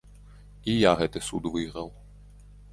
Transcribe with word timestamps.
І 0.73 0.75
я 0.89 0.95
гэты 1.03 1.23
суд 1.29 1.43
выйграў. 1.57 1.95